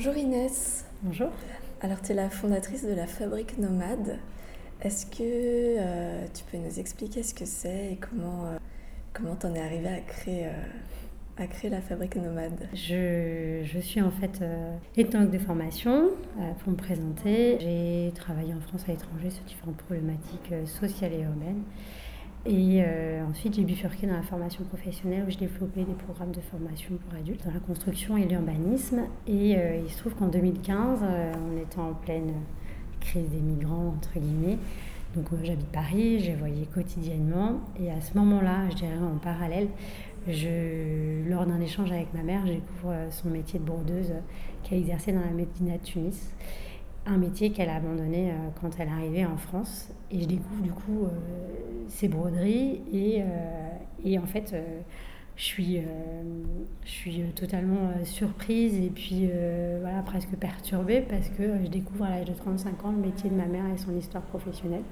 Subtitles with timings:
[0.00, 0.84] Bonjour Inès.
[1.02, 1.26] Bonjour.
[1.80, 4.20] Alors tu es la fondatrice de la Fabrique Nomade.
[4.80, 8.58] Est-ce que euh, tu peux nous expliquer ce que c'est et comment euh,
[9.12, 10.52] comment t'en es arrivée à créer euh,
[11.36, 12.68] à créer la Fabrique Nomade?
[12.74, 14.40] Je, je, suis en fait
[14.96, 16.10] ethnologue de formation
[16.60, 17.58] pour me présenter.
[17.58, 21.64] J'ai travaillé en France à l'étranger sur différentes problématiques sociales et urbaines.
[22.48, 26.40] Et euh, ensuite, j'ai bifurqué dans la formation professionnelle où je développais des programmes de
[26.40, 29.02] formation pour adultes dans la construction et l'urbanisme.
[29.26, 32.32] Et euh, il se trouve qu'en 2015, euh, on était en pleine
[33.00, 34.56] crise des migrants, entre guillemets.
[35.14, 37.60] Donc j'habite Paris, je voyais quotidiennement.
[37.78, 39.68] Et à ce moment-là, je dirais en parallèle,
[40.26, 44.14] je, lors d'un échange avec ma mère, je découvre son métier de brodeuse
[44.62, 46.34] qu'elle exerçait dans la Médina de Tunis
[47.08, 49.88] un métier qu'elle a abandonné quand elle est arrivée en France.
[50.10, 51.08] Et je découvre du coup
[51.88, 53.68] ces broderies et, euh,
[54.04, 54.80] et en fait euh,
[55.36, 55.82] je suis, euh,
[56.84, 59.30] je suis totalement surprise et puis
[59.80, 63.36] voilà, presque perturbée parce que je découvre à l'âge de 35 ans le métier de
[63.36, 64.82] ma mère et son histoire professionnelle.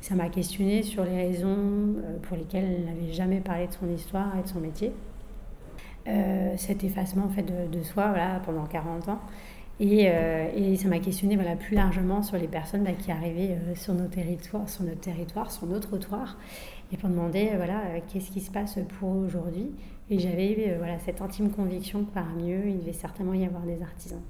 [0.00, 4.36] Ça m'a questionnée sur les raisons pour lesquelles elle n'avait jamais parlé de son histoire
[4.36, 4.92] et de son métier.
[6.56, 9.20] cet effacement en fait, de, de soi voilà, pendant 40 ans.
[9.78, 13.50] Et, euh, et, ça m'a questionné voilà, plus largement sur les personnes bah, qui arrivaient
[13.50, 16.38] euh, sur nos territoires, sur notre territoire, sur nos trottoirs,
[16.92, 19.70] et pour demander euh, voilà, qu'est-ce qui se passe pour aujourd'hui.
[20.08, 23.82] Et j'avais voilà, cette intime conviction que parmi eux, il devait certainement y avoir des
[23.82, 24.22] artisans.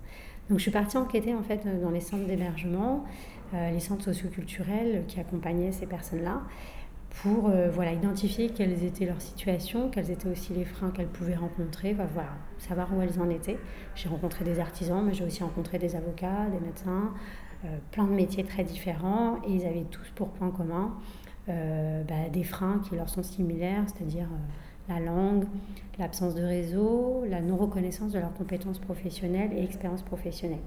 [0.49, 3.05] Donc je suis partie enquêter en fait dans les centres d'hébergement,
[3.53, 6.41] les centres socioculturels qui accompagnaient ces personnes-là
[7.23, 11.37] pour euh, voilà, identifier quelles étaient leurs situations, quels étaient aussi les freins qu'elles pouvaient
[11.37, 13.59] rencontrer, voilà, savoir où elles en étaient.
[13.95, 17.13] J'ai rencontré des artisans, mais j'ai aussi rencontré des avocats, des médecins,
[17.65, 20.95] euh, plein de métiers très différents, et ils avaient tous pour point commun
[21.49, 24.29] euh, bah, des freins qui leur sont similaires, c'est-à-dire
[24.89, 25.45] la langue,
[25.99, 30.59] l'absence de réseau, la non-reconnaissance de leurs compétences professionnelles et expériences professionnelles.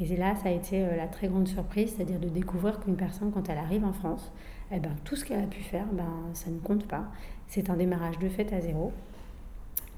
[0.00, 3.48] Et là, ça a été la très grande surprise, c'est-à-dire de découvrir qu'une personne, quand
[3.48, 4.32] elle arrive en France,
[4.70, 7.04] eh ben, tout ce qu'elle a pu faire, ben, ça ne compte pas.
[7.46, 8.92] C'est un démarrage de fait à zéro.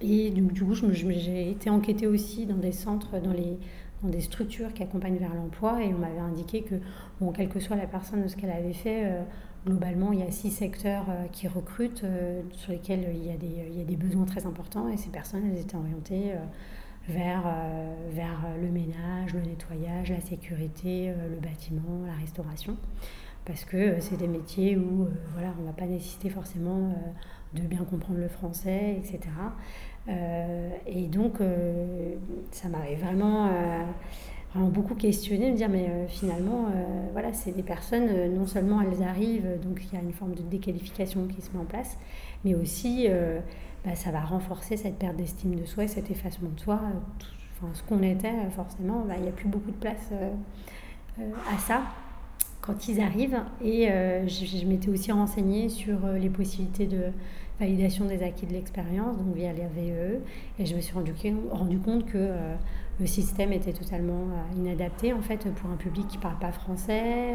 [0.01, 3.59] Et du, coup, j'ai été enquêtée aussi dans des centres, dans, les,
[4.03, 6.77] dans des structures qui accompagnent vers l'emploi, et on m'avait indiqué que,
[7.21, 9.23] bon, quelle que soit la personne ce qu'elle avait fait, euh,
[9.67, 13.37] globalement, il y a six secteurs euh, qui recrutent, euh, sur lesquels il y, a
[13.37, 16.33] des, il y, a des, besoins très importants, et ces personnes, elles étaient orientées
[17.11, 17.43] vers,
[18.11, 22.77] vers le ménage, le nettoyage, la sécurité, le bâtiment, la restauration
[23.45, 26.91] parce que euh, c'est des métiers où euh, voilà, on ne va pas nécessiter forcément
[26.91, 29.21] euh, de bien comprendre le français, etc.
[30.87, 31.39] et donc,
[32.53, 33.51] ça m'avait vraiment,
[34.53, 36.67] vraiment beaucoup questionné, de me dire, mais finalement,
[37.11, 40.43] voilà, c'est des personnes, non seulement elles arrivent, donc il y a une forme de
[40.43, 41.99] déqualification qui se met en place,
[42.45, 43.09] mais aussi,
[43.85, 46.81] bah, ça va renforcer cette perte d'estime de soi, cet effacement de soi.
[47.75, 50.11] ce qu'on était, forcément, bah, il n'y a plus beaucoup de place
[51.19, 51.83] à ça
[52.61, 53.41] quand ils arrivent.
[53.63, 57.05] Et euh, je, m'étais aussi renseignée sur euh, les possibilités de
[57.59, 60.21] validation des acquis de l'expérience, donc via les VE.
[60.59, 61.13] Et je me suis rendu,
[61.51, 62.55] rendu compte que euh,
[62.99, 64.27] le système était totalement
[64.57, 67.35] inadapté en fait pour un public qui ne parle pas français,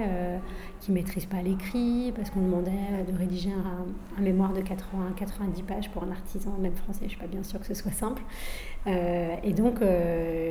[0.79, 2.71] qui ne maîtrise pas l'écrit, parce qu'on demandait
[3.11, 7.19] de rédiger un, mémoire de 80-90 pages pour un artisan, même français, je ne suis
[7.19, 8.21] pas bien sûre que ce soit simple.
[8.85, 9.79] et donc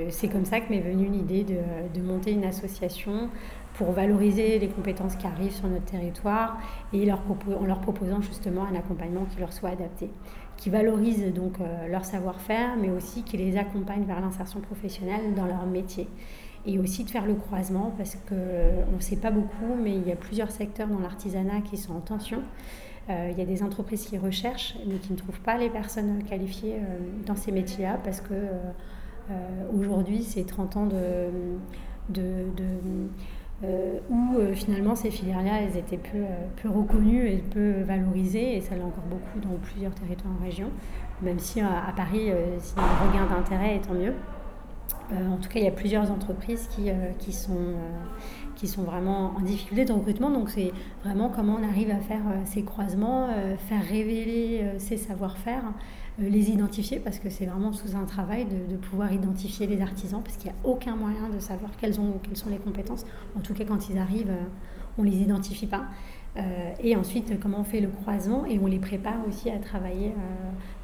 [0.08, 1.58] c'est comme ça que m'est venue l'idée de,
[1.94, 3.30] de monter une association
[3.74, 6.58] pour valoriser les compétences qui arrivent sur notre territoire
[6.92, 7.20] et leur
[7.60, 10.10] en leur proposant justement un accompagnement qui leur soit adapté,
[10.56, 15.46] qui valorise donc euh, leur savoir-faire, mais aussi qui les accompagne vers l'insertion professionnelle dans
[15.46, 16.08] leur métier.
[16.66, 20.12] Et aussi de faire le croisement, parce qu'on ne sait pas beaucoup, mais il y
[20.12, 22.42] a plusieurs secteurs dans l'artisanat qui sont en tension.
[23.10, 26.22] Euh, il y a des entreprises qui recherchent, mais qui ne trouvent pas les personnes
[26.24, 28.34] qualifiées euh, dans ces métiers-là, parce que
[29.74, 31.30] aujourd'hui, c'est 30 ans de
[33.64, 38.56] euh, où euh, finalement ces filières-là, elles étaient peu, euh, peu, reconnues et peu valorisées,
[38.56, 40.71] et ça l'est encore beaucoup dans plusieurs territoires en région,
[41.22, 44.15] même si à, Paris, s'il y a un regain d'intérêt, tant mieux.
[45.12, 47.74] en tout cas, il y a plusieurs entreprises qui, qui, sont,
[48.56, 50.72] qui sont vraiment en difficulté de recrutement, donc c'est
[51.04, 53.28] vraiment comment on arrive à faire ces croisements,
[53.68, 55.62] faire révéler ces savoir-faire
[56.19, 60.37] les identifier parce que c'est vraiment sous un travail de, pouvoir identifier les artisans parce
[60.37, 62.21] qu'il n'y a aucun moyen de savoir quelles sont
[62.51, 63.05] les compétences.
[63.37, 64.45] En tout cas, quand ils arrivent, euh,
[64.99, 65.84] on ne les identifie pas.
[66.37, 70.13] Euh, et ensuite, comment on fait le croisement et on les prépare aussi à travailler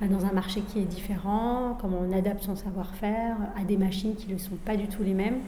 [0.01, 4.15] bah, dans un marché qui est différent, comment on adapte son savoir-faire à des machines
[4.15, 5.39] qui ne sont pas du tout les mêmes,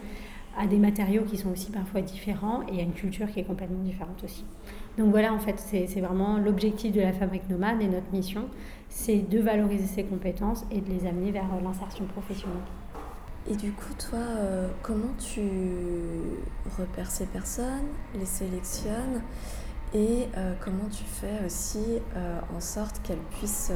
[0.58, 3.82] à des matériaux qui sont aussi parfois différents et à une culture qui est complètement
[3.82, 4.44] différente aussi.
[4.98, 8.44] Donc voilà, en fait, c'est vraiment l'objectif de la fabrique nomade et notre mission,
[8.94, 12.60] c'est de valoriser ces compétences et de les amener vers l'insertion professionnelle.
[13.50, 15.40] Et du coup, toi, euh, comment tu
[16.78, 19.22] repères ces personnes, les sélectionnes
[19.94, 23.72] et euh, comment tu fais aussi euh, en sorte qu'elles puissent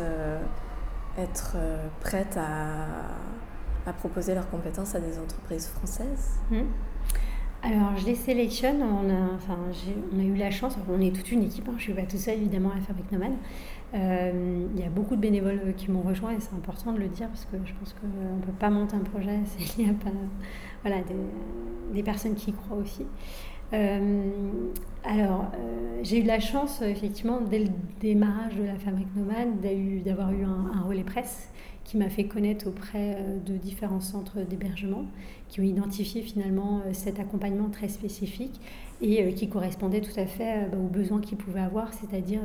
[1.18, 1.56] être
[2.00, 6.38] prêtes à, proposer leurs compétences à des entreprises françaises?
[6.50, 6.62] Mmh.
[7.62, 8.82] Alors, je les sélectionne.
[8.82, 9.58] On a, enfin,
[10.12, 12.08] on a eu la chance, on est toute une équipe, hein, je ne suis pas
[12.08, 13.32] tout seul évidemment à la Fabrique Nomade.
[13.94, 16.98] Euh, il y a beaucoup de bénévoles euh, qui m'ont rejoint et c'est important de
[16.98, 19.90] le dire parce que je pense qu'on ne peut pas monter un projet s'il n'y
[19.90, 20.10] a pas
[20.82, 21.02] voilà,
[21.92, 23.06] des, personnes qui y croient aussi.
[23.72, 24.30] Euh,
[25.04, 25.50] alors,
[26.02, 27.68] j'ai eu la chance, effectivement, dès le
[28.00, 29.60] démarrage de la Fabrique Nomade,
[30.04, 31.50] d'avoir eu un, un relais presse
[31.86, 33.16] qui m'a fait connaître auprès
[33.46, 35.06] de différents centres d'hébergement
[35.48, 38.60] qui ont identifié finalement cet accompagnement très spécifique
[39.00, 42.40] et euh, qui correspondait tout à fait euh, bah, aux besoins qu'ils pouvaient avoir, c'est-à-dire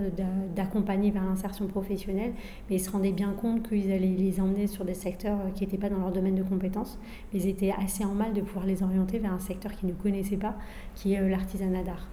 [0.55, 2.33] d'accompagner vers l'insertion professionnelle,
[2.69, 5.63] mais ils se rendaient bien compte qu'ils allaient les emmener sur des secteurs euh, qui
[5.63, 6.99] n'étaient pas dans leur domaine de compétences,
[7.33, 9.93] mais ils étaient assez en mal de pouvoir les orienter vers un secteur qu'ils ne
[9.93, 10.55] connaissaient pas,
[10.95, 12.07] qui est l'artisanat d'art.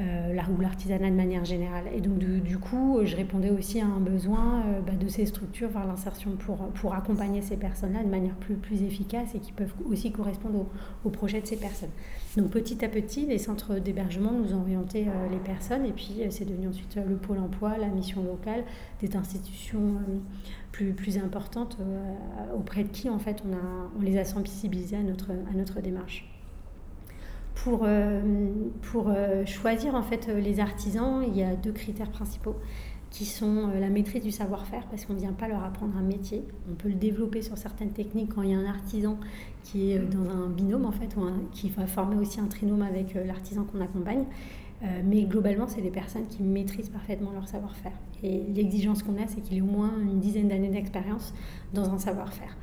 [0.00, 1.84] Euh, ou l'artisanat de manière générale.
[1.94, 5.68] Et donc du, coup, je répondais aussi à un besoin euh, bah, de ces structures
[5.68, 9.74] vers l'insertion pour, pour accompagner ces personnes-là de manière plus, plus efficace et qui peuvent
[9.88, 10.66] aussi correspondre
[11.04, 11.90] au, projet de ces personnes.
[12.38, 16.22] Donc petit à petit, les centres d'hébergement nous ont orienté euh, les personnes et puis
[16.30, 18.64] c'est devenu ensuite le pôle emploi, la mission locale,
[19.02, 19.96] des institutions
[20.72, 21.76] plus, plus importantes
[22.56, 25.80] auprès de qui en fait on, a, on les a sensibilisés à notre, à notre
[25.82, 26.31] démarche
[27.54, 28.20] pour, euh,
[28.90, 32.56] pour euh, choisir en fait les artisans, il y a deux critères principaux
[33.10, 36.02] qui sont euh, la maîtrise du savoir-faire parce qu'on ne vient pas leur apprendre un
[36.02, 36.44] métier.
[36.70, 39.18] On peut le développer sur certaines techniques quand il y a un artisan
[39.64, 43.14] qui est dans un binôme en fait, ou qui va former aussi un trinôme avec
[43.14, 44.24] l'artisan qu'on accompagne.
[45.04, 47.92] mais globalement, c'est des personnes qui maîtrisent parfaitement leur savoir-faire.
[48.24, 51.32] Et l'exigence qu'on a, c'est qu'il ait au moins une dizaine d'années d'expérience
[51.72, 52.56] dans un savoir-faire.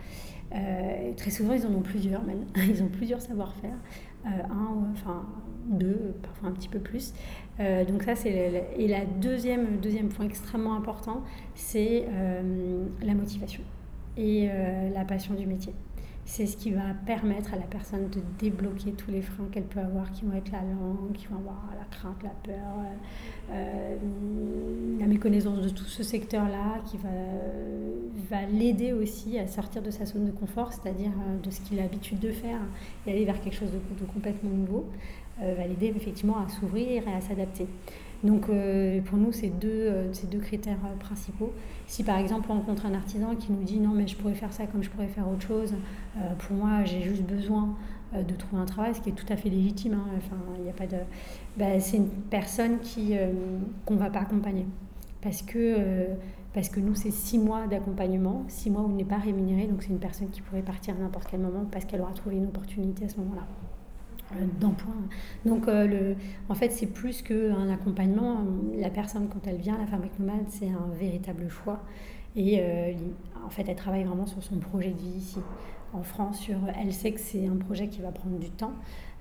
[1.16, 2.46] très souvent, ils en ont plusieurs même.
[2.68, 3.78] Ils ont plusieurs savoir-faire.
[4.26, 5.26] Euh, un, enfin
[5.66, 7.14] deux, parfois un petit peu plus.
[7.60, 11.24] Euh, donc ça, c'est et la deuxième, deuxième point extrêmement important,
[11.56, 13.62] c'est euh, la motivation
[14.18, 14.50] et
[14.94, 15.74] la passion du métier.
[16.32, 19.80] C'est ce qui va permettre à la personne de débloquer tous les freins qu'elle peut
[19.80, 22.86] avoir, qui vont être la langue, qui vont avoir la crainte, la peur,
[25.00, 27.10] la méconnaissance de tout ce secteur-là, qui va,
[28.30, 31.12] va l'aider aussi à sortir de sa zone de confort, c'est-à-dire
[31.44, 32.62] de ce qu'il a l'habitude de faire,
[33.08, 34.86] et aller vers quelque chose de, complètement nouveau,
[35.40, 37.66] va l'aider effectivement à s'ouvrir et à s'adapter.
[38.24, 41.54] Donc euh, pour nous, c'est deux, euh, deux critères euh, principaux.
[41.88, 44.54] Si par exemple on rencontre un artisan qui nous dit non mais je pourrais faire
[44.54, 45.74] ça comme je pourrais faire autre chose,
[46.38, 47.76] pour moi j'ai juste besoin
[48.14, 49.94] de trouver un travail, ce qui est tout à fait légitime.
[49.94, 50.06] Hein.
[50.18, 50.36] Enfin,
[50.86, 50.98] de.
[51.58, 53.16] Bah, c'est une personne qui
[53.86, 54.68] qu'on ne va pas accompagner
[55.22, 56.10] parce que
[56.54, 59.82] parce que nous c'est six mois d'accompagnement, six mois où on n'est pas rémunéré, donc
[59.82, 62.46] c'est une personne qui pourrait partir à n'importe quel moment parce qu'elle aura trouvé une
[62.46, 63.48] opportunité à ce moment-là.
[64.34, 64.94] Euh, d'emploi.
[65.46, 66.16] Donc, euh, le,
[66.50, 68.44] en fait, c'est plus qu'un accompagnement.
[68.78, 71.82] La personne, quand elle vient à la fabrique nomade, c'est un véritable choix.
[72.36, 72.94] Et euh,
[73.46, 75.40] en fait, elle travaille vraiment sur son projet de vie ici.
[75.94, 78.74] En France, sur, elle sait que c'est un projet qui va prendre du temps.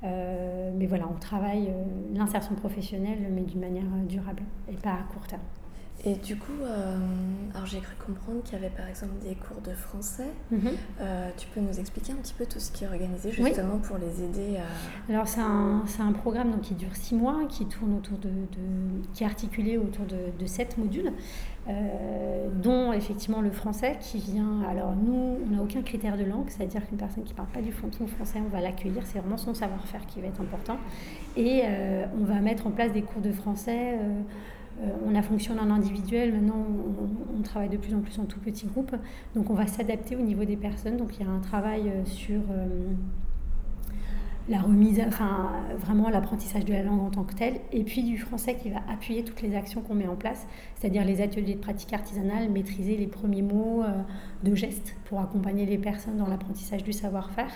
[0.03, 1.73] mais voilà, on travaille
[2.13, 5.41] l'insertion professionnelle, mais d'une manière durable et pas à court terme.
[6.05, 6.97] Et du coup, euh,
[7.55, 10.29] alors j'ai cru comprendre qu'il y avait par exemple des cours de français.
[10.53, 10.71] Mhm.
[11.01, 13.99] Euh, tu peux nous expliquer un petit peu tout ce qui est organisé justement pour
[13.99, 15.13] les aider à...
[15.13, 18.31] Alors c'est un, un, programme donc, qui dure six mois, qui tourne autour de,
[19.13, 21.13] qui est articulé autour de, sept modules,
[21.69, 24.63] euh, dont effectivement le français qui vient.
[24.71, 27.61] Alors nous, on n'a aucun critère de langue, c'est-à-dire qu'une personne qui ne parle pas
[27.61, 29.03] du fond français, on va l'accueillir.
[29.05, 30.79] C'est vraiment son savoir-faire qui va être important.
[31.37, 31.63] Et
[32.21, 33.99] on va mettre en place des cours de français.
[34.81, 36.65] Euh, on a fonctionné en individuel, maintenant
[37.37, 38.95] on, travaille de plus en plus en tout petit groupe.
[39.35, 40.97] Donc on va s'adapter au niveau des personnes.
[40.97, 42.67] Donc il y a un travail euh, sur euh,
[44.49, 48.19] la remise, enfin vraiment l'apprentissage de la langue en tant que telle, et puis du
[48.19, 51.61] français qui va appuyer toutes les actions qu'on met en place, c'est-à-dire les ateliers de
[51.61, 53.85] pratique artisanale, maîtriser les premiers mots
[54.45, 57.53] de gestes pour accompagner les personnes dans l'apprentissage du savoir-faire.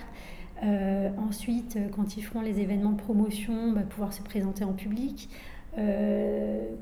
[1.16, 5.30] ensuite, quand ils feront les événements de promotion, bah, pouvoir se présenter en public,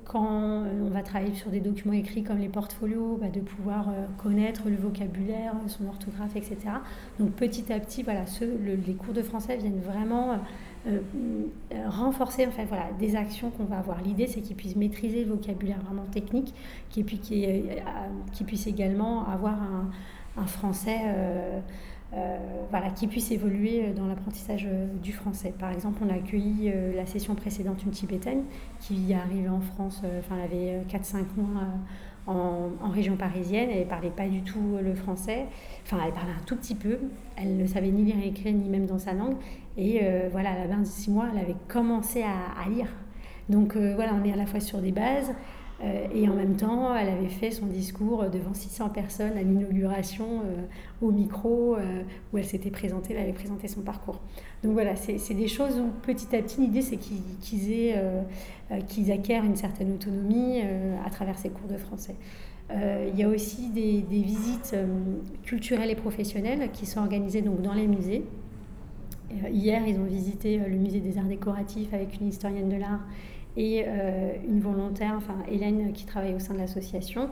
[0.05, 4.07] quand on va travailler sur des documents écrits comme les portfolios, bah, de pouvoir euh,
[4.19, 6.57] connaître le vocabulaire, son orthographe, etc.
[7.21, 10.39] Donc petit à petit, voilà, les cours de français viennent vraiment
[10.89, 10.99] euh,
[11.87, 14.03] renforcer en fait, voilà, des actions qu'on va avoir.
[14.03, 16.53] L'idée, c'est qu'ils puissent maîtriser le vocabulaire vraiment technique,
[16.91, 19.59] qu'ils puissent, également avoir
[20.37, 20.99] un français
[22.71, 24.67] voilà, qui puisse évoluer dans l'apprentissage
[25.03, 25.55] du français.
[25.59, 28.43] Par exemple, on a accueilli la session précédente une Tibétaine
[28.81, 31.63] qui est arrivée en France, enfin, elle avait 4-5 mois
[32.27, 33.69] en, région parisienne.
[33.71, 35.47] Elle ne parlait pas du tout le français.
[35.85, 36.99] Enfin, elle parlait un tout petit peu.
[37.37, 39.37] Elle ne savait ni lire et écrire, ni même dans sa langue.
[39.77, 42.89] Et euh, voilà, à la 26 mois, elle avait commencé à, lire.
[43.49, 45.33] Donc euh, voilà, on est à la fois sur des bases.
[45.83, 50.43] Euh, et en même temps, elle avait fait son discours devant 600 personnes à l'inauguration
[51.01, 51.77] au micro
[52.33, 54.21] où elle s'était présentée, elle avait présenté son parcours.
[54.63, 57.23] Donc voilà, c'est des choses où petit à petit, l'idée c'est qu'ils
[58.89, 60.61] qu'ils acquièrent une certaine autonomie
[61.05, 62.15] à travers ces cours de français.
[62.71, 64.77] il y a aussi des, des visites
[65.45, 68.25] culturelles et professionnelles qui sont organisées donc dans les musées.
[69.33, 72.77] Euh, hier, ils ont visité euh, le musée des arts décoratifs avec une historienne de
[72.77, 73.01] l'art
[73.57, 77.29] et euh, une volontaire, enfin Hélène, qui travaille au sein de l'association,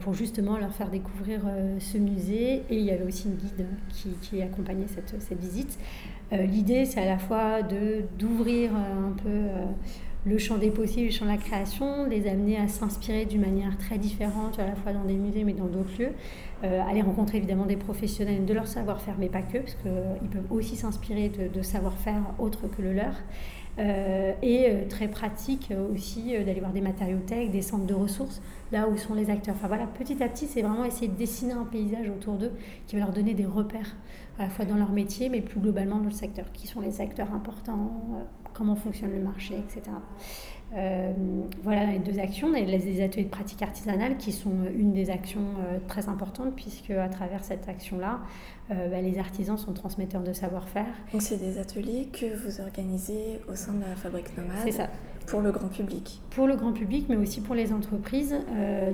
[0.00, 1.42] pour justement leur faire découvrir
[1.78, 2.62] ce musée.
[2.68, 3.66] Et il y avait aussi une guide
[4.20, 5.78] qui, accompagnait cette, visite.
[6.32, 9.30] L'idée, c'est à la fois d'ouvrir un peu
[10.26, 13.76] le champ des possibles, le champ de la création, les amener à s'inspirer d'une manière
[13.78, 16.12] très différente, à la fois dans des musées mais dans d'autres lieux,
[16.64, 20.16] euh, aller rencontrer évidemment des professionnels de leur savoir-faire, mais pas que, parce qu'ils euh,
[20.30, 23.14] peuvent aussi s'inspirer de, savoir-faire autre que le leur.
[23.78, 28.42] Euh, et très pratique aussi d'aller voir des matériothèques, des centres de ressources,
[28.72, 29.54] là où sont les acteurs.
[29.56, 32.52] Enfin voilà, petit à petit, c'est vraiment essayer de dessiner un paysage autour d'eux
[32.86, 33.94] qui va leur donner des repères,
[34.38, 37.00] à la fois dans leur métier, mais plus globalement dans le secteur, qui sont les
[37.00, 38.02] acteurs importants,
[38.52, 39.82] comment fonctionne le marché, etc.
[40.76, 41.12] Euh,
[41.62, 42.48] voilà les deux actions.
[42.48, 46.54] On a les ateliers de pratique artisanale qui sont une des actions euh, très importantes
[46.54, 48.20] puisque à travers cette action-là,
[48.70, 50.86] euh, bah, les artisans sont transmetteurs de savoir-faire.
[51.12, 54.88] Donc c'est des ateliers que vous organisez au sein de la Fabrique Nomade C'est ça.
[55.26, 58.34] Pour le grand public Pour le grand public, mais aussi pour les entreprises.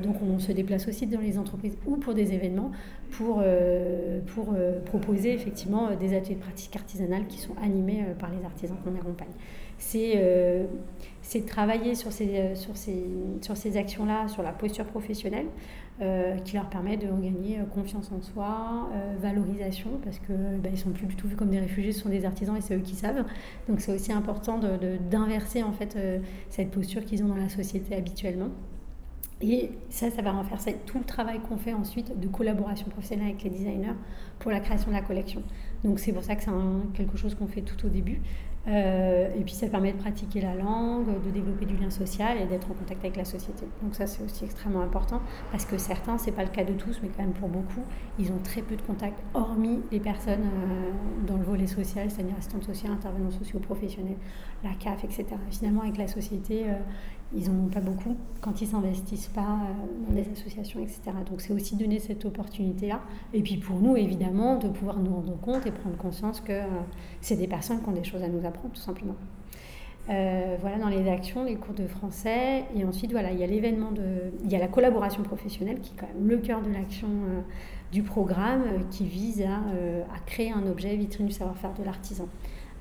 [0.02, 2.72] donc on se déplace aussi dans les entreprises ou pour des événements
[3.10, 3.40] pour,
[4.34, 4.52] pour
[4.84, 9.28] proposer effectivement des ateliers de pratique artisanale qui sont animés par les artisans qu'on accompagne.
[9.90, 10.14] C'est
[11.24, 13.02] c'est de travailler sur ces, euh, sur ces,
[13.40, 15.46] sur ces actions-là, sur la posture professionnelle,
[16.02, 20.76] euh, qui leur permet de regagner euh, confiance en soi, valorisation, parce qu'ils bah, ne
[20.76, 22.80] sont plus du tout vus comme des réfugiés, ce sont des artisans et c'est eux
[22.80, 23.24] qui savent.
[23.68, 24.60] Donc c'est aussi important
[25.10, 25.98] d'inverser de, en fait,
[26.50, 28.50] cette posture qu'ils ont dans la société habituellement.
[29.40, 33.42] Et ça, ça va renforcer tout le travail qu'on fait ensuite de collaboration professionnelle avec
[33.42, 33.94] les designers
[34.38, 35.42] pour la création de la collection.
[35.82, 36.50] Donc c'est pour ça que c'est
[36.94, 38.20] quelque chose qu'on fait tout au début.
[38.66, 42.46] Euh, et puis ça permet de pratiquer la langue, de développer du lien social et
[42.46, 43.66] d'être en contact avec la société.
[43.82, 46.98] Donc ça c'est aussi extrêmement important parce que certains, c'est pas le cas de tous,
[47.02, 47.82] mais quand même pour beaucoup,
[48.18, 50.90] ils ont très peu de contacts, hormis les personnes euh,
[51.26, 54.16] dans le volet social, c'est-à-dire assistantes sociales, intervenants sociaux, professionnels,
[54.62, 55.26] la CAF, etc.
[55.50, 56.72] Finalement avec la société, euh,
[57.36, 61.00] ils n'en ont pas beaucoup quand ils s'investissent pas euh, dans des associations, etc.
[61.28, 63.00] Donc c'est aussi donner cette opportunité-là.
[63.32, 66.66] Et puis pour nous, évidemment, de pouvoir nous rendre compte et prendre conscience que euh,
[67.20, 69.16] c'est des personnes qui ont des choses à nous apprendre, tout simplement.
[70.10, 72.64] Euh, voilà, dans les actions, les cours de français.
[72.76, 74.32] Et ensuite, voilà, il y a l'événement de...
[74.44, 77.08] Il y a la collaboration professionnelle qui est quand même le cœur de l'action
[77.90, 79.54] du programme qui vise à,
[80.14, 82.28] à, créer un objet vitrine du savoir-faire de l'artisan.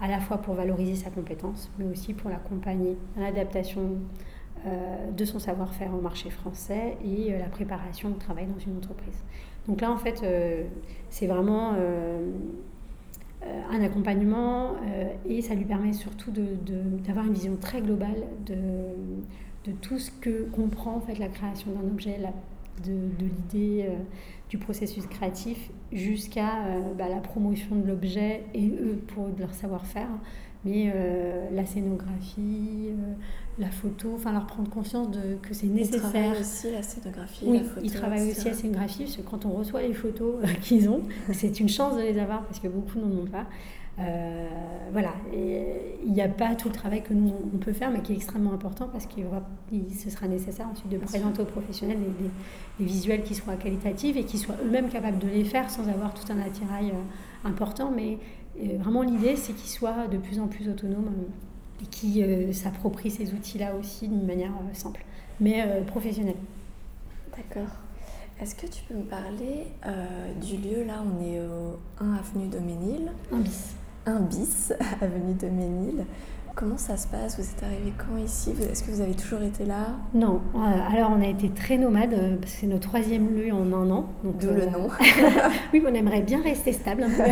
[0.02, 3.92] À la fois pour valoriser sa compétence, mais aussi pour l'accompagner à l'adaptation
[4.65, 9.24] de son savoir-faire au marché français et euh, la préparation au travail dans une entreprise.
[9.67, 10.63] Donc là, en fait, euh,
[11.10, 11.74] c'est vraiment
[13.72, 14.75] un accompagnement
[15.27, 20.96] et ça lui permet surtout d'avoir une vision très globale de, tout ce que comprend
[20.96, 22.20] en fait, la création d'un objet,
[22.86, 23.89] de, de l'idée
[24.50, 26.51] du processus créatif jusqu'à
[26.98, 30.10] bah, la promotion de l'objet et eux pour leur savoir-faire
[30.65, 33.13] mais euh, la scénographie, euh,
[33.60, 36.01] la photo, enfin leur prendre conscience de, que c'est nécessaire.
[36.05, 37.82] Ils travaillent aussi la scénographie, oui, la photo.
[37.84, 41.01] Ils travaillent aussi la scénographie, parce que quand on reçoit les photos euh, qu'ils ont,
[41.32, 43.46] c'est une chance de les avoir parce que beaucoup n'en ont pas.
[44.93, 48.13] voilà, il n'y a pas tout le travail que nous on peut faire, mais qui
[48.13, 49.22] est extrêmement important parce que
[50.00, 52.29] ce sera nécessaire ensuite de présenter aux professionnels des,
[52.79, 56.13] des, visuels qui soient qualitatifs et qui soient eux-mêmes capables de les faire sans avoir
[56.13, 56.93] tout un attirail
[57.43, 58.17] important, mais
[58.78, 63.12] vraiment, l'idée, c'est qu'ils soient de plus en plus autonomes euh, et qu'ils euh, s'approprient
[63.12, 65.04] ces outils-là aussi d'une manière euh, simple,
[65.40, 66.36] mais professionnelle.
[67.36, 67.72] D'accord.
[68.40, 69.68] Est-ce que tu peux me parler
[70.42, 73.12] du lieu Là, on est au 1 avenue de Ménil.
[73.32, 73.73] 1 bis.
[74.06, 76.06] 1 bis, avenue de Ménil.
[76.56, 77.40] Comment ça se passe?
[77.40, 78.52] Vous êtes arrivé quand ici?
[78.72, 79.88] Est-ce que vous avez toujours été là?
[80.14, 80.40] Non.
[80.56, 84.10] alors, on a été très nomade que c'est notre troisième lieu en un an.
[84.24, 84.88] Donc, D'où le nom.
[85.74, 87.32] oui, on aimerait bien rester stable un peu.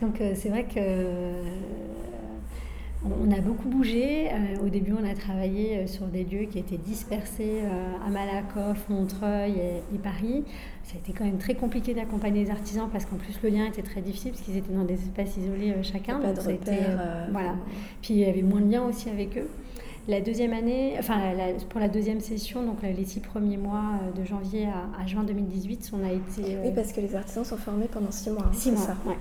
[0.00, 0.80] Donc euh, c'est vrai que
[3.04, 4.30] on a beaucoup bougé.
[4.62, 7.62] au début, on a travaillé sur des lieux qui étaient dispersés
[8.06, 9.54] à Malakoff, Montreuil
[9.92, 10.44] et, Paris.
[10.90, 13.66] Ça a été quand même très compliqué d'accompagner les artisans parce qu'en plus le lien
[13.66, 16.18] était très difficile parce qu'ils étaient dans des espaces isolés chacun.
[16.18, 16.40] Pas de
[17.30, 17.54] voilà.
[18.02, 19.48] Puis il y avait moins de lien aussi avec eux.
[20.08, 21.20] La deuxième année, enfin
[21.68, 25.92] pour la deuxième session, donc les six premiers mois euh, de janvier à, juin 2018,
[25.92, 26.56] on a été.
[26.56, 28.46] Oui, euh, parce que les artisans sont formés pendant six mois.
[28.46, 29.16] Hein, six mois, ouais.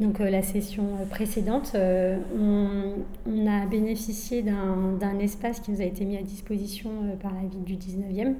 [0.00, 6.18] Donc euh, la session précédente, on, a bénéficié d'un espace qui nous a été mis
[6.18, 6.90] à disposition
[7.22, 8.34] par la ville du 19e.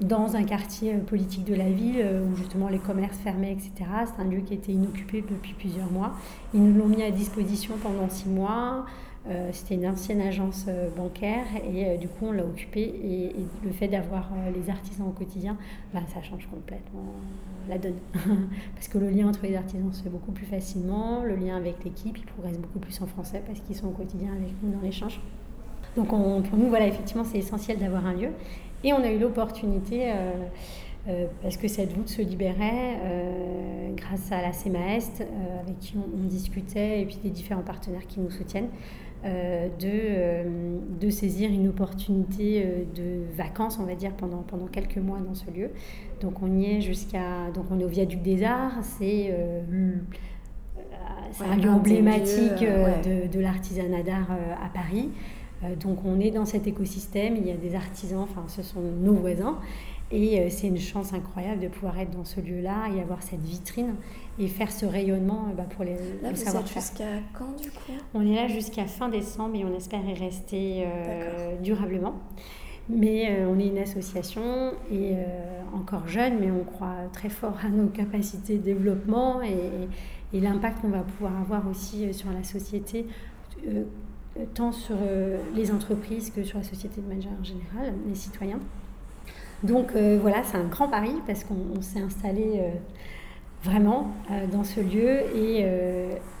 [0.00, 3.72] Dans un quartier politique de la ville où justement les commerces fermaient, etc.
[4.06, 6.12] C'est un lieu qui était inoccupé depuis plusieurs mois.
[6.54, 8.86] Ils nous l'ont mis à disposition pendant six mois.
[9.28, 13.34] Euh, c'était une ancienne agence euh, bancaire et euh, du coup on l'a occupée et,
[13.62, 15.58] le fait d'avoir les artisans au quotidien,
[15.92, 17.12] bah, ça change complètement
[17.68, 17.98] la donne.
[18.74, 21.84] parce que le lien entre les artisans se fait beaucoup plus facilement, le lien avec
[21.84, 24.80] l'équipe il progresse beaucoup plus en français parce qu'ils sont au quotidien avec nous dans
[24.80, 25.20] l'échange.
[25.96, 28.30] Donc pour nous voilà effectivement c'est essentiel d'avoir un lieu
[28.84, 30.12] et on a eu l'opportunité
[31.42, 32.98] parce que cette voûte se libérait
[33.96, 35.24] grâce à la CEMAEST,
[35.62, 38.68] avec qui on, discutait, et puis des différents partenaires qui nous soutiennent,
[39.24, 44.66] euh, de, euh, de, saisir une opportunité euh, de vacances, on va dire, pendant, pendant
[44.66, 45.70] quelques mois dans ce lieu.
[46.20, 47.50] Donc on y est jusqu'à...
[47.52, 49.34] Donc on est au Viaduc des Arts, c'est...
[51.40, 54.30] un lieu emblématique de, de l'artisanat d'art
[54.64, 55.08] à Paris.
[55.80, 59.14] Donc on est dans cet écosystème, il y a des artisans, enfin ce sont nos
[59.14, 59.58] voisins,
[60.10, 63.42] et euh, c'est une chance incroyable de pouvoir être dans ce lieu-là et avoir cette
[63.42, 63.94] vitrine
[64.38, 66.82] et faire ce rayonnement euh, bah, pour les, là, savoir-faire.
[66.82, 67.92] jusqu'à quand du coup?
[68.14, 72.14] On est là jusqu'à fin décembre et on espère y rester euh, durablement.
[72.88, 75.12] Mais on est une association et
[75.74, 79.52] encore jeune, mais on croit très fort à nos capacités de développement et,
[80.32, 83.04] et l'impact qu'on va pouvoir avoir aussi sur la société,
[84.54, 84.96] tant sur
[85.54, 88.60] les entreprises que sur la société de manière générale, les citoyens.
[89.62, 92.70] Donc euh, voilà, c'est un grand pari parce qu'on s'est installé euh,
[93.64, 95.66] vraiment euh, dans ce lieu et,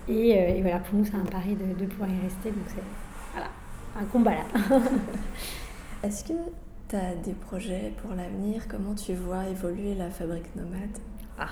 [0.08, 2.50] et, voilà, pour nous c'est un pari de, pouvoir y rester.
[2.50, 2.82] Donc c'est
[3.32, 3.48] voilà,
[3.98, 4.44] un combat là.
[6.04, 6.34] Est-ce que
[6.88, 8.68] tu as des projets pour l'avenir?
[8.68, 10.98] Comment tu vois évoluer la fabrique nomade?
[11.36, 11.48] Ah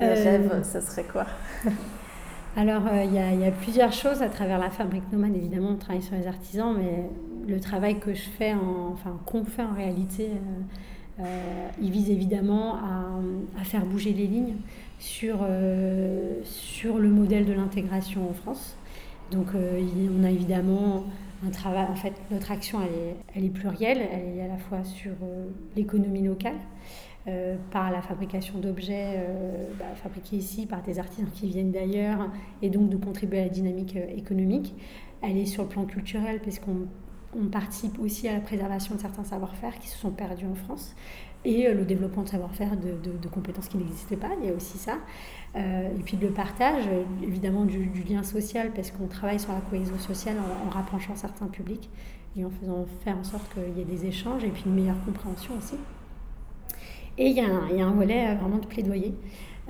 [0.00, 1.26] Le rêve, ça serait quoi?
[2.54, 5.34] alors, il y, a plusieurs choses à travers la fabrique nomade.
[5.34, 7.08] Évidemment, on travaille sur les artisans, mais
[7.46, 8.54] le travail que je fais,
[8.92, 14.56] enfin qu'on fait en réalité, euh, euh, il vise évidemment à, faire bouger les lignes
[14.98, 16.40] sur, euh,
[16.84, 18.76] le modèle de l'intégration en France.
[19.30, 21.04] Donc on a évidemment
[21.46, 22.80] un travail, en fait notre action
[23.34, 25.12] elle est plurielle, elle est à la fois sur
[25.74, 26.56] l'économie locale,
[27.70, 29.24] par la fabrication d'objets
[29.78, 32.28] bah, fabriqués ici par des artisans qui viennent d'ailleurs
[32.62, 34.74] et donc de contribuer à la dynamique économique.
[35.20, 36.88] Elle est sur le plan culturel parce qu'on
[37.40, 40.94] on participe aussi à la préservation de certains savoir-faire qui se sont perdus en France
[41.44, 44.78] et euh, le développement de savoir-faire de, compétences qui n'existaient pas, il y a aussi
[44.78, 44.98] ça.
[45.56, 46.84] Euh, et puis le partage,
[47.22, 51.90] évidemment, du, lien social, parce qu'on travaille sur la cohésion sociale en, rapprochant certains publics
[52.36, 55.02] et en faisant faire en sorte qu'il y ait des échanges et puis une meilleure
[55.04, 55.74] compréhension aussi.
[57.18, 57.46] Et il y, a
[57.86, 59.14] un, volet euh, vraiment de plaidoyer.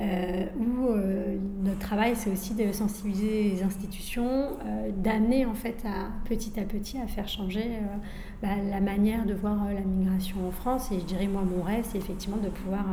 [0.01, 5.77] Euh, où euh, notre travail, c'est aussi de sensibiliser les institutions, euh, d'amener en fait
[5.85, 7.65] à, petit à petit à faire changer
[8.43, 10.91] bah, la manière de voir la migration en France.
[10.93, 12.87] Et je dirais, moi, mon rêve, c'est effectivement de pouvoir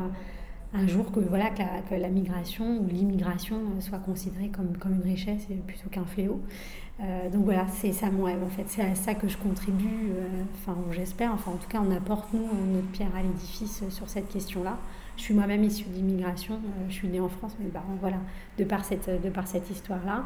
[0.73, 5.47] un jour que, voilà, que, la, migration ou l'immigration soit considérée comme, comme une richesse
[5.67, 6.41] plutôt qu'un fléau.
[7.31, 10.11] Donc voilà, c'est ça rêve en fait, c'est à ça que je contribue,
[10.55, 14.27] enfin j'espère, enfin en tout cas on apporte nous notre pierre à l'édifice sur cette
[14.27, 14.77] question-là.
[15.19, 16.55] Je suis moi-même issue d'immigration.
[16.55, 18.15] Euh, je suis née en France, mais bah, voilà,
[18.57, 20.23] de par cette, de par cette histoire-là.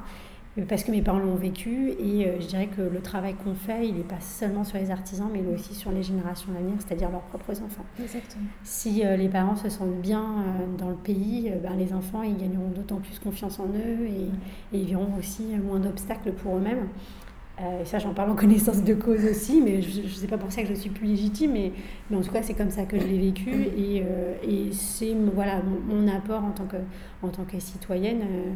[0.57, 3.55] Euh, parce que mes parents l'ont vécu et euh, je dirais que le travail qu'on
[3.55, 6.75] fait, il n'est pas seulement sur les artisans, mais aussi sur les générations à venir,
[6.79, 7.85] c'est-à-dire leurs propres enfants.
[8.01, 8.45] Exactement.
[8.63, 10.23] Si les parents se sentent bien
[10.77, 14.79] dans le pays, ben, les enfants, ils gagneront d'autant plus confiance en eux et, et
[14.79, 16.87] ils verront aussi moins d'obstacles pour eux-mêmes.
[17.61, 20.37] Euh, et ça, j'en parle en connaissance de cause aussi, mais je ne sais pas
[20.37, 21.71] pour ça que je suis plus légitime, mais,
[22.09, 23.49] mais en tout cas, c'est comme ça que je l'ai vécu.
[23.77, 26.77] Et, euh, et c'est voilà, mon, apport en tant que,
[27.21, 28.21] en tant que citoyenne.
[28.21, 28.53] Euh,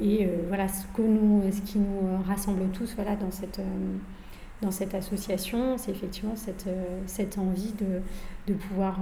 [0.00, 3.60] et voilà, ce, que nous, ce qui nous rassemble tous voilà, dans, cette,
[4.60, 6.68] dans cette association, c'est effectivement cette,
[7.06, 8.02] cette envie de,
[8.46, 8.98] de pouvoir.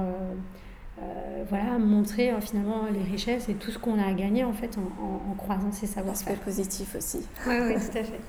[1.49, 5.31] voilà, montrer finalement les richesses et tout ce qu'on a à gagner en fait en,
[5.31, 6.39] en, croisant ces savoir-faire.
[6.39, 7.27] positif aussi.
[7.47, 8.21] Oui, oui, tout à fait.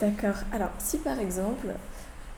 [0.00, 0.36] D'accord.
[0.52, 1.68] Alors, si par exemple,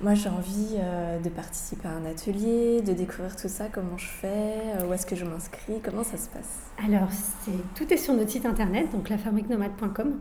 [0.00, 0.76] moi j'ai envie
[1.22, 4.58] de participer à un atelier, de découvrir tout ça, comment je fais,
[4.88, 6.70] où est-ce que je m'inscris, comment ça se passe?
[6.84, 7.08] Alors,
[7.74, 10.20] tout est sur notre site internet, donc lafabriquenomade.com.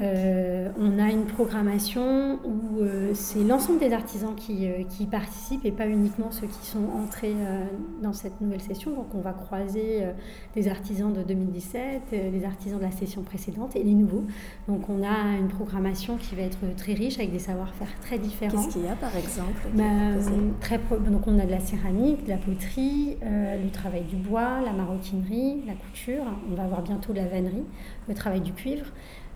[0.00, 5.66] Euh, on a une programmation où euh, c'est l'ensemble des artisans qui, euh, qui, participent
[5.66, 7.34] et pas uniquement ceux qui sont entrés
[8.02, 8.92] dans cette nouvelle session.
[8.92, 10.04] Donc on va croiser
[10.54, 14.24] des artisans de 2017, les artisans de la session précédente et les nouveaux.
[14.68, 18.62] Donc on a une programmation qui va être très riche avec des savoir-faire très différents.
[18.62, 19.82] Qu'est-ce qu'il y a par exemple bah,
[20.60, 24.72] très Donc on a de la céramique, de la poterie, le travail du bois, la
[24.72, 26.24] maroquinerie, la couture.
[26.50, 27.64] On va avoir bientôt de la vannerie,
[28.08, 28.86] le travail du cuivre.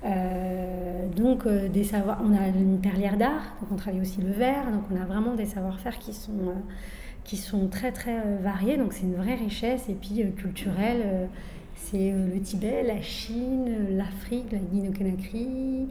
[0.05, 4.33] Euh, donc euh, des savoirs, on a une perlière d'art, donc on travaille aussi le
[4.33, 6.53] verre, donc on a vraiment des savoir-faire qui sont, euh,
[7.25, 11.29] qui sont très très variés, donc c'est une vraie richesse et puis culturelle.
[11.77, 15.89] c'est le Tibet, la Chine, l'Afrique, la Guinée-Conakry,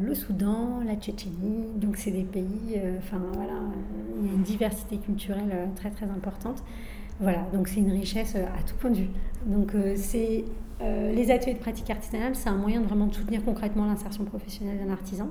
[0.00, 1.66] le Soudan, la Tchétchénie.
[1.76, 3.54] Donc c'est des pays, enfin voilà,
[4.20, 6.62] il y a une diversité culturelle très très importante.
[7.20, 9.10] Voilà, donc c'est une richesse à tout point de vue.
[9.46, 10.44] Donc c'est
[10.82, 14.78] euh, les ateliers de pratique artisanale, c'est un moyen de vraiment soutenir concrètement l'insertion professionnelle
[14.78, 15.30] d'un artisan.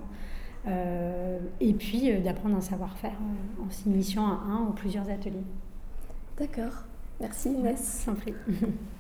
[0.68, 3.16] Euh, et puis euh, d'apprendre un savoir-faire
[3.66, 5.46] en s'initiant à un ou plusieurs ateliers.
[6.38, 6.84] D'accord.
[7.20, 8.04] Merci Inès.
[8.06, 8.16] Sans